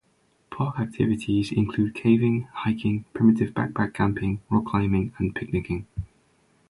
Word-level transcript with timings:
Park 0.49 0.79
activities 0.79 1.51
include 1.51 1.93
caving, 1.93 2.47
hiking, 2.51 3.05
primitive 3.13 3.51
backpack 3.53 3.93
camping, 3.93 4.41
rock 4.49 4.65
climbing 4.65 5.13
and 5.19 5.35
picnicking. 5.35 5.85